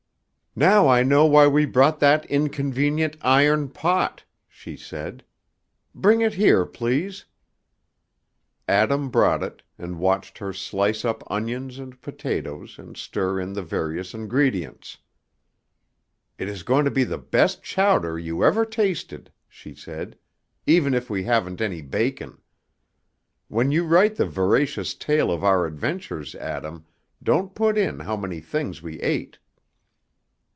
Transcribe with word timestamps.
"Now 0.53 0.89
I 0.89 1.01
know 1.03 1.25
why 1.27 1.47
we 1.47 1.63
brought 1.65 2.01
that 2.01 2.25
inconvenient 2.25 3.15
iron 3.21 3.69
pot," 3.69 4.25
she 4.49 4.75
said; 4.75 5.23
"bring 5.95 6.19
it 6.19 6.33
here, 6.33 6.65
please." 6.65 7.23
Adam 8.67 9.07
brought 9.09 9.43
it, 9.43 9.63
and 9.77 9.97
watched 9.97 10.39
her 10.39 10.51
slice 10.51 11.05
up 11.05 11.23
onions 11.27 11.79
and 11.79 12.01
potatoes 12.01 12.77
and 12.77 12.97
stir 12.97 13.39
in 13.39 13.53
the 13.53 13.61
various 13.63 14.13
ingredients. 14.13 14.97
"It 16.37 16.49
is 16.49 16.63
going 16.63 16.83
to 16.83 16.91
be 16.91 17.05
the 17.05 17.17
best 17.17 17.63
chowder 17.63 18.19
you 18.19 18.43
ever 18.43 18.65
tasted," 18.65 19.31
she 19.47 19.73
said, 19.73 20.17
"even 20.67 20.93
if 20.93 21.09
we 21.09 21.23
haven't 21.23 21.61
any 21.61 21.81
bacon. 21.81 22.41
When 23.47 23.71
you 23.71 23.85
write 23.85 24.17
the 24.17 24.25
veracious 24.25 24.95
tale 24.95 25.31
of 25.31 25.45
our 25.45 25.65
adventures, 25.65 26.35
Adam, 26.35 26.85
don't 27.23 27.55
put 27.55 27.77
in 27.77 28.01
how 28.01 28.17
many 28.17 28.41
things 28.41 28.81
we 28.81 28.99
ate." 28.99 29.37